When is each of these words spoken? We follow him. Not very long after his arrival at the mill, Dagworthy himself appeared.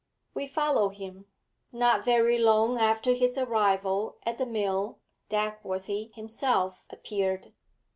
We 0.33 0.47
follow 0.47 0.89
him. 0.89 1.27
Not 1.71 2.03
very 2.03 2.39
long 2.39 2.79
after 2.79 3.13
his 3.13 3.37
arrival 3.37 4.17
at 4.25 4.39
the 4.39 4.47
mill, 4.47 4.97
Dagworthy 5.29 6.11
himself 6.15 6.87
appeared. 6.89 7.53